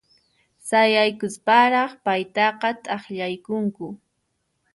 [0.67, 3.87] Sayaykusparaq paytaqa t'aqllaykunku.